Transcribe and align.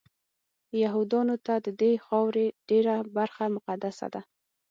یهودانو 0.83 1.35
ته 1.45 1.53
ددې 1.65 1.91
خاورې 2.05 2.45
ډېره 2.69 2.95
برخه 3.15 3.43
مقدسه 3.55 4.07
ده. 4.13 4.21